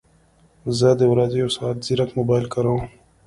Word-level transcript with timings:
زه 0.77 0.89
د 0.99 1.01
ورځې 1.13 1.37
یو 1.43 1.49
ساعت 1.57 1.77
ځیرک 1.85 2.09
موبایل 2.19 2.45
کاروم 2.53 2.81